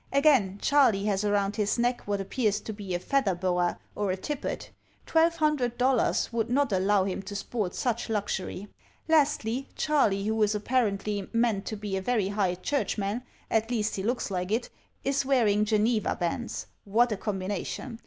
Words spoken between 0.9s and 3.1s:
has around his neck what appears to be a